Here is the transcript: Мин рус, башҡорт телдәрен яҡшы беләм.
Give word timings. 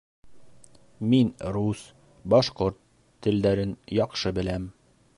Мин 1.11 1.29
рус, 1.57 1.83
башҡорт 2.35 2.81
телдәрен 3.27 3.77
яҡшы 4.03 4.37
беләм. 4.41 4.71